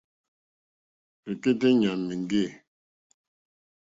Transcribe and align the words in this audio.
Rzɛ̀kɛ́tɛ́ 1.29 1.71
ɲàmà 1.81 2.03
èŋɡê. 2.15 2.43